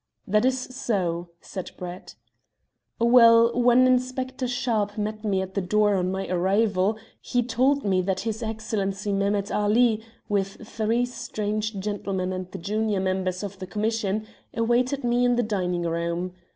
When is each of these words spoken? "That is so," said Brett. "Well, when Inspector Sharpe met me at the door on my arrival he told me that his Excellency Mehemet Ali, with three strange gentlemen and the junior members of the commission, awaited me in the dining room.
"That 0.27 0.45
is 0.45 0.59
so," 0.59 1.29
said 1.41 1.69
Brett. 1.77 2.15
"Well, 2.97 3.51
when 3.53 3.85
Inspector 3.85 4.47
Sharpe 4.47 4.97
met 4.97 5.23
me 5.23 5.43
at 5.43 5.53
the 5.53 5.61
door 5.61 5.93
on 5.93 6.09
my 6.11 6.27
arrival 6.27 6.97
he 7.21 7.43
told 7.43 7.85
me 7.85 8.01
that 8.01 8.21
his 8.21 8.41
Excellency 8.41 9.13
Mehemet 9.13 9.51
Ali, 9.51 10.03
with 10.27 10.67
three 10.67 11.05
strange 11.05 11.77
gentlemen 11.79 12.33
and 12.33 12.49
the 12.49 12.57
junior 12.57 12.99
members 12.99 13.43
of 13.43 13.59
the 13.59 13.67
commission, 13.67 14.25
awaited 14.55 15.03
me 15.03 15.23
in 15.23 15.35
the 15.35 15.43
dining 15.43 15.83
room. 15.83 16.33